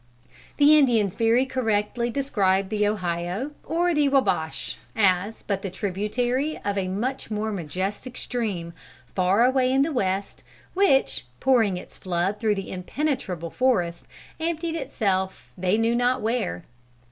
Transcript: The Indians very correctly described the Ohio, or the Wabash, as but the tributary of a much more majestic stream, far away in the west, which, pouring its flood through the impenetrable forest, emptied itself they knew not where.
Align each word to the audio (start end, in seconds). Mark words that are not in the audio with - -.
The 0.57 0.75
Indians 0.79 1.15
very 1.15 1.45
correctly 1.45 2.09
described 2.09 2.71
the 2.71 2.87
Ohio, 2.87 3.51
or 3.63 3.93
the 3.93 4.09
Wabash, 4.09 4.75
as 4.95 5.43
but 5.43 5.61
the 5.61 5.69
tributary 5.69 6.57
of 6.65 6.75
a 6.75 6.87
much 6.87 7.29
more 7.29 7.51
majestic 7.51 8.17
stream, 8.17 8.73
far 9.13 9.45
away 9.45 9.71
in 9.71 9.83
the 9.83 9.91
west, 9.93 10.43
which, 10.73 11.27
pouring 11.39 11.77
its 11.77 11.97
flood 11.99 12.39
through 12.39 12.55
the 12.55 12.71
impenetrable 12.71 13.51
forest, 13.51 14.07
emptied 14.39 14.73
itself 14.73 15.51
they 15.55 15.77
knew 15.77 15.95
not 15.95 16.23
where. 16.23 16.63